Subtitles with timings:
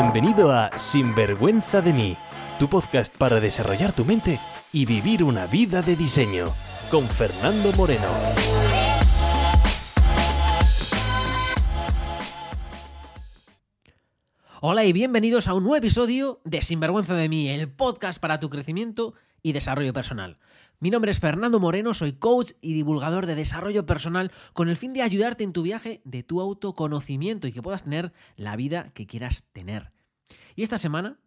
[0.00, 2.16] Bienvenido a Sinvergüenza de mí,
[2.60, 4.38] tu podcast para desarrollar tu mente
[4.72, 6.46] y vivir una vida de diseño,
[6.88, 8.06] con Fernando Moreno.
[14.60, 18.50] Hola y bienvenidos a un nuevo episodio de Sinvergüenza de mí, el podcast para tu
[18.50, 20.38] crecimiento y desarrollo personal.
[20.80, 24.92] Mi nombre es Fernando Moreno, soy coach y divulgador de desarrollo personal con el fin
[24.92, 29.06] de ayudarte en tu viaje de tu autoconocimiento y que puedas tener la vida que
[29.06, 29.90] quieras tener.
[30.54, 31.18] Y esta semana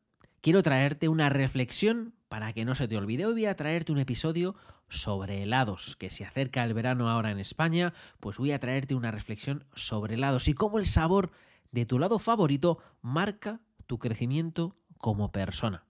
[0.42, 3.26] quiero traerte una reflexión para que no se te olvide.
[3.26, 4.56] Hoy voy a traerte un episodio
[4.88, 9.12] sobre helados, que se acerca el verano ahora en España, pues voy a traerte una
[9.12, 11.32] reflexión sobre helados y cómo el sabor
[11.72, 15.86] de tu lado favorito marca tu crecimiento como persona.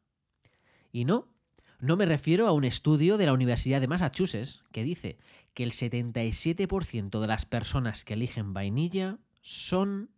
[0.91, 1.27] Y no
[1.81, 5.17] no me refiero a un estudio de la Universidad de Massachusetts que dice
[5.55, 10.12] que el 77% de las personas que eligen vainilla son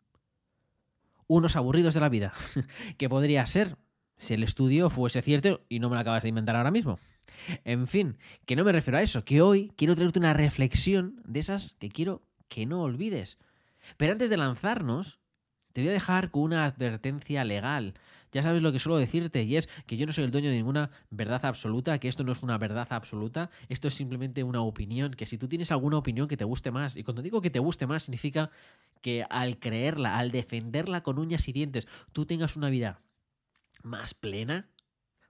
[1.27, 2.33] unos aburridos de la vida.
[2.97, 3.77] que podría ser
[4.17, 6.99] si el estudio fuese cierto y no me lo acabas de inventar ahora mismo.
[7.63, 11.39] En fin, que no me refiero a eso, que hoy quiero traerte una reflexión de
[11.39, 13.39] esas que quiero que no olvides.
[13.95, 15.19] Pero antes de lanzarnos,
[15.71, 17.93] te voy a dejar con una advertencia legal
[18.33, 20.55] ya sabes lo que suelo decirte y es que yo no soy el dueño de
[20.55, 25.13] ninguna verdad absoluta, que esto no es una verdad absoluta, esto es simplemente una opinión,
[25.13, 27.59] que si tú tienes alguna opinión que te guste más, y cuando digo que te
[27.59, 28.49] guste más significa
[29.01, 33.01] que al creerla, al defenderla con uñas y dientes, tú tengas una vida
[33.83, 34.67] más plena,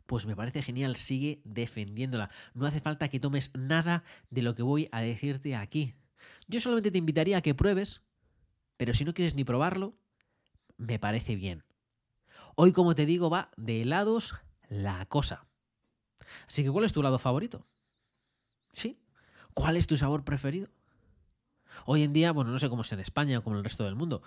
[0.05, 2.29] pues me parece genial, sigue defendiéndola.
[2.53, 5.95] No hace falta que tomes nada de lo que voy a decirte aquí.
[6.47, 8.01] Yo solamente te invitaría a que pruebes,
[8.77, 9.97] pero si no quieres ni probarlo,
[10.77, 11.63] me parece bien.
[12.55, 14.35] Hoy, como te digo, va de helados
[14.69, 15.45] la cosa.
[16.47, 17.65] Así que, ¿cuál es tu helado favorito?
[18.73, 18.99] ¿Sí?
[19.53, 20.69] ¿Cuál es tu sabor preferido?
[21.85, 23.83] Hoy en día, bueno, no sé cómo es en España o como en el resto
[23.83, 24.21] del mundo,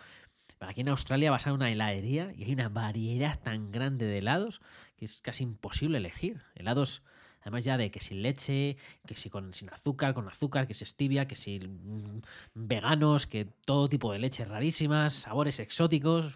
[0.58, 4.18] pero aquí en Australia vas a una heladería y hay una variedad tan grande de
[4.18, 4.60] helados
[4.96, 6.42] que es casi imposible elegir.
[6.56, 7.02] Helados,
[7.42, 10.84] además ya de que sin leche, que si con, sin azúcar, con azúcar, que si
[10.84, 12.22] stevia, que si mm,
[12.54, 16.34] veganos, que todo tipo de leches rarísimas, sabores exóticos,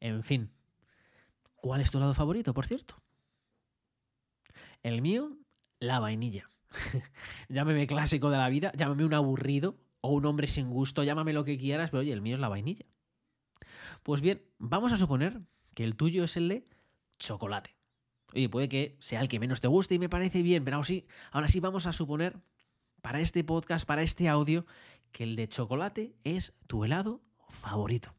[0.00, 0.50] en fin.
[1.60, 3.02] ¿Cuál es tu lado favorito, por cierto?
[4.82, 5.36] El mío,
[5.80, 6.50] la vainilla.
[7.48, 11.44] llámame clásico de la vida, llámame un aburrido o un hombre sin gusto, llámame lo
[11.44, 12.86] que quieras, pero oye, el mío es la vainilla.
[14.02, 15.40] Pues bien, vamos a suponer
[15.74, 16.68] que el tuyo es el de
[17.18, 17.76] chocolate.
[18.34, 20.82] Oye, puede que sea el que menos te guste y me parece bien, pero aún
[20.82, 22.38] así, aún así vamos a suponer
[23.02, 24.66] para este podcast, para este audio,
[25.12, 28.14] que el de chocolate es tu helado favorito.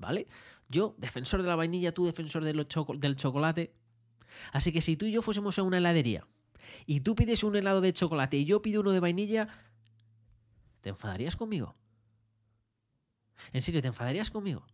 [0.00, 0.26] ¿Vale?
[0.68, 3.74] Yo, defensor de la vainilla, tú, defensor del chocolate.
[4.52, 6.26] Así que si tú y yo fuésemos a una heladería
[6.86, 9.48] y tú pides un helado de chocolate y yo pido uno de vainilla,
[10.80, 11.76] ¿te enfadarías conmigo?
[13.52, 14.64] ¿En serio, te enfadarías conmigo?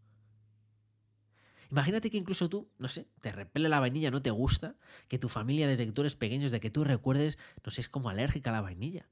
[1.73, 4.77] Imagínate que incluso tú, no sé, te repele la vainilla, no te gusta,
[5.09, 8.51] que tu familia desde que tú eres que tú recuerdes, no sé, es como alérgica
[8.51, 9.09] a la vainilla.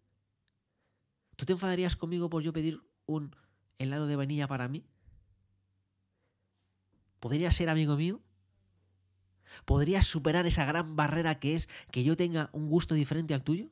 [1.35, 3.35] ¿Tú te enfadarías conmigo por yo pedir un
[3.79, 4.87] helado de vainilla para mí?
[7.25, 8.21] ¿Podrías ser amigo mío?
[9.65, 13.71] ¿Podrías superar esa gran barrera que es que yo tenga un gusto diferente al tuyo?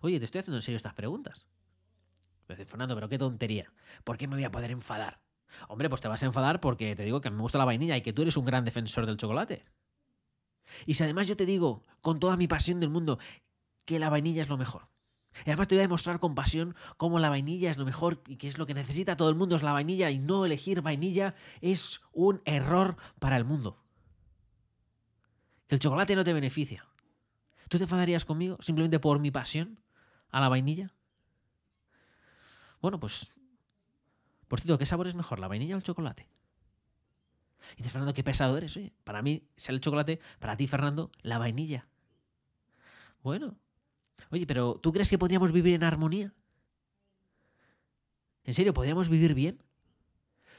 [0.00, 1.48] Oye, te estoy haciendo en serio estas preguntas.
[2.46, 3.72] Fernando, pero qué tontería.
[4.04, 5.20] ¿Por qué me voy a poder enfadar?
[5.66, 8.02] Hombre, pues te vas a enfadar porque te digo que me gusta la vainilla y
[8.02, 9.64] que tú eres un gran defensor del chocolate.
[10.86, 13.18] Y si además yo te digo, con toda mi pasión del mundo,
[13.84, 14.86] que la vainilla es lo mejor,
[15.44, 18.36] y además te voy a demostrar con pasión cómo la vainilla es lo mejor y
[18.36, 21.34] que es lo que necesita todo el mundo es la vainilla y no elegir vainilla
[21.60, 23.78] es un error para el mundo.
[25.66, 26.84] Que el chocolate no te beneficia.
[27.68, 29.78] ¿Tú te enfadarías conmigo simplemente por mi pasión
[30.30, 30.92] a la vainilla?
[32.82, 33.30] Bueno, pues...
[34.48, 36.26] Por cierto, ¿qué sabor es mejor, la vainilla o el chocolate?
[37.74, 38.76] Y dices, Fernando, qué pesado eres.
[38.76, 41.86] Oye, para mí sale el chocolate, para ti, Fernando, la vainilla.
[43.22, 43.56] Bueno,
[44.30, 46.34] Oye, pero ¿tú crees que podríamos vivir en armonía?
[48.44, 48.74] ¿En serio?
[48.74, 49.62] ¿Podríamos vivir bien?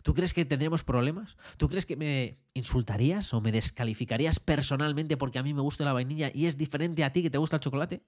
[0.03, 1.38] ¿Tú crees que tendríamos problemas?
[1.57, 5.93] ¿Tú crees que me insultarías o me descalificarías personalmente porque a mí me gusta la
[5.93, 8.03] vainilla y es diferente a ti que te gusta el chocolate?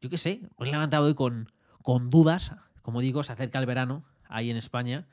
[0.00, 1.52] Yo qué sé, me he levantado hoy con,
[1.82, 2.52] con dudas,
[2.82, 5.08] como digo, se acerca el verano, ahí en España,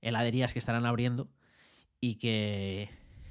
[0.00, 1.28] heladerías que estarán abriendo
[2.00, 2.88] y que,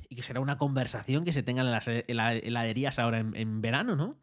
[0.10, 4.18] y que será una conversación que se tengan en las heladerías ahora en verano, ¿no?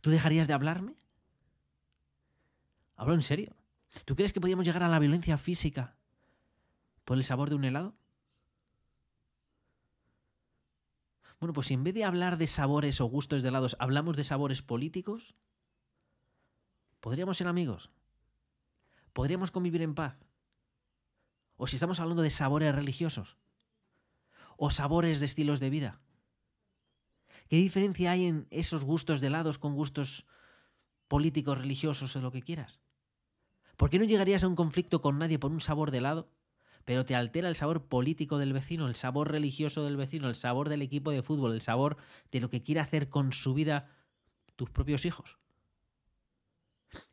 [0.00, 0.96] ¿Tú dejarías de hablarme?
[2.96, 3.56] Hablo en serio.
[4.04, 5.96] ¿Tú crees que podríamos llegar a la violencia física
[7.04, 7.94] por el sabor de un helado?
[11.40, 14.24] Bueno, pues si en vez de hablar de sabores o gustos de helados, hablamos de
[14.24, 15.34] sabores políticos,
[17.00, 17.90] ¿podríamos ser amigos?
[19.12, 20.16] ¿Podríamos convivir en paz?
[21.56, 23.36] o si estamos hablando de sabores religiosos
[24.56, 26.00] o sabores de estilos de vida.
[27.48, 30.26] ¿Qué diferencia hay en esos gustos de helados con gustos
[31.08, 32.80] políticos, religiosos o lo que quieras?
[33.76, 36.30] ¿Por qué no llegarías a un conflicto con nadie por un sabor de helado,
[36.84, 40.68] pero te altera el sabor político del vecino, el sabor religioso del vecino, el sabor
[40.68, 41.96] del equipo de fútbol, el sabor
[42.30, 43.90] de lo que quiere hacer con su vida
[44.56, 45.38] tus propios hijos?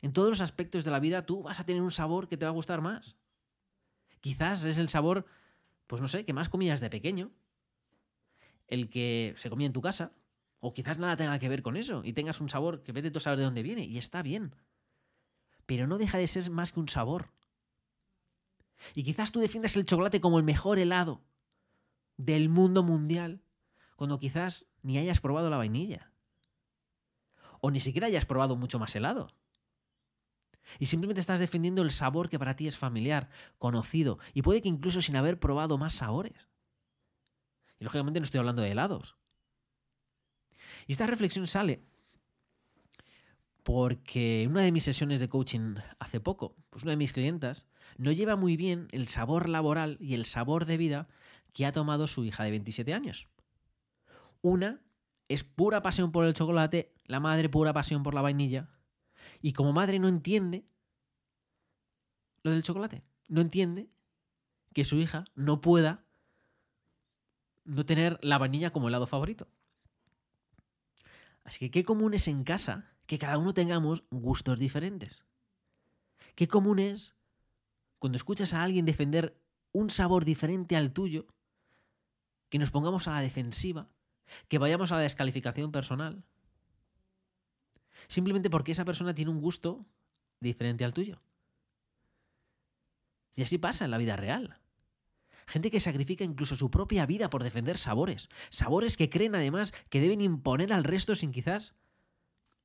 [0.00, 2.44] En todos los aspectos de la vida tú vas a tener un sabor que te
[2.44, 3.16] va a gustar más.
[4.20, 5.26] Quizás es el sabor,
[5.86, 7.32] pues no sé, que más comías de pequeño,
[8.68, 10.12] el que se comía en tu casa,
[10.64, 13.18] o quizás nada tenga que ver con eso y tengas un sabor que vete tú
[13.18, 14.54] a saber de dónde viene y está bien.
[15.66, 17.32] Pero no deja de ser más que un sabor.
[18.94, 21.20] Y quizás tú defiendas el chocolate como el mejor helado
[22.16, 23.42] del mundo mundial,
[23.96, 26.12] cuando quizás ni hayas probado la vainilla.
[27.60, 29.30] O ni siquiera hayas probado mucho más helado.
[30.78, 34.68] Y simplemente estás defendiendo el sabor que para ti es familiar, conocido, y puede que
[34.68, 36.48] incluso sin haber probado más sabores.
[37.80, 39.16] Y lógicamente no estoy hablando de helados.
[40.86, 41.82] Y esta reflexión sale
[43.62, 47.66] porque en una de mis sesiones de coaching hace poco, pues una de mis clientas
[47.96, 51.08] no lleva muy bien el sabor laboral y el sabor de vida
[51.52, 53.28] que ha tomado su hija de 27 años.
[54.40, 54.82] Una
[55.28, 58.68] es pura pasión por el chocolate, la madre pura pasión por la vainilla,
[59.40, 60.64] y como madre no entiende
[62.42, 63.88] lo del chocolate, no entiende
[64.72, 66.04] que su hija no pueda
[67.64, 69.46] no tener la vainilla como helado favorito.
[71.44, 75.24] Así que qué común es en casa que cada uno tengamos gustos diferentes.
[76.34, 77.14] Qué común es
[77.98, 79.40] cuando escuchas a alguien defender
[79.72, 81.26] un sabor diferente al tuyo,
[82.48, 83.88] que nos pongamos a la defensiva,
[84.48, 86.24] que vayamos a la descalificación personal,
[88.08, 89.86] simplemente porque esa persona tiene un gusto
[90.40, 91.20] diferente al tuyo.
[93.34, 94.61] Y así pasa en la vida real.
[95.46, 98.28] Gente que sacrifica incluso su propia vida por defender sabores.
[98.50, 101.74] Sabores que creen además que deben imponer al resto sin quizás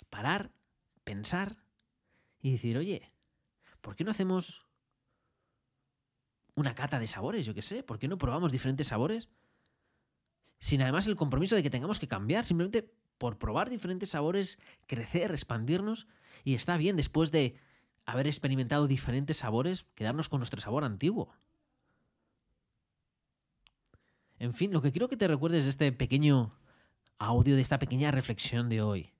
[0.09, 0.51] parar,
[1.03, 1.57] pensar
[2.41, 3.11] y decir, oye,
[3.81, 4.65] ¿por qué no hacemos
[6.55, 7.45] una cata de sabores?
[7.45, 9.29] Yo qué sé, ¿por qué no probamos diferentes sabores?
[10.59, 15.31] Sin además el compromiso de que tengamos que cambiar, simplemente por probar diferentes sabores, crecer,
[15.31, 16.07] expandirnos.
[16.43, 17.55] Y está bien después de
[18.05, 21.33] haber experimentado diferentes sabores, quedarnos con nuestro sabor antiguo.
[24.39, 26.53] En fin, lo que quiero que te recuerdes de este pequeño
[27.17, 29.13] audio, de esta pequeña reflexión de hoy,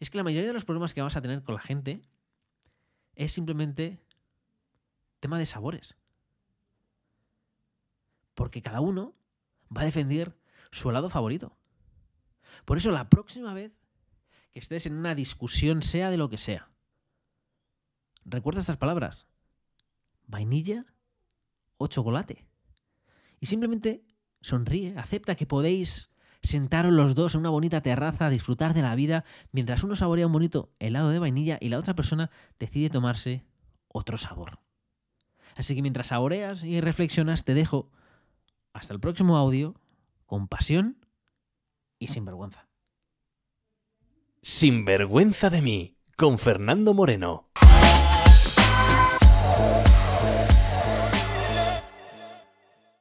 [0.00, 2.02] es que la mayoría de los problemas que vas a tener con la gente
[3.14, 4.00] es simplemente
[5.20, 5.96] tema de sabores.
[8.34, 9.14] Porque cada uno
[9.74, 10.36] va a defender
[10.70, 11.56] su helado favorito.
[12.64, 13.72] Por eso la próxima vez
[14.52, 16.68] que estés en una discusión, sea de lo que sea,
[18.24, 19.26] recuerda estas palabras.
[20.26, 20.84] Vainilla
[21.78, 22.44] o chocolate.
[23.40, 24.04] Y simplemente
[24.40, 26.10] sonríe, acepta que podéis
[26.42, 30.26] sentaros los dos en una bonita terraza a disfrutar de la vida mientras uno saborea
[30.26, 33.44] un bonito helado de vainilla y la otra persona decide tomarse
[33.88, 34.60] otro sabor.
[35.56, 37.90] Así que mientras saboreas y reflexionas, te dejo
[38.72, 39.74] hasta el próximo audio
[40.26, 40.98] con pasión
[41.98, 42.68] y sin vergüenza.
[44.42, 47.48] Sin vergüenza de mí, con Fernando Moreno.